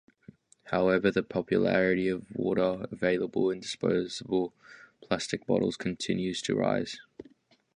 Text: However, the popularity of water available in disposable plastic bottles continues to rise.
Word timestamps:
However, 0.71 1.11
the 1.11 1.21
popularity 1.21 2.07
of 2.07 2.25
water 2.33 2.87
available 2.91 3.51
in 3.51 3.59
disposable 3.59 4.51
plastic 4.99 5.45
bottles 5.45 5.77
continues 5.77 6.41
to 6.41 6.55
rise. 6.55 6.97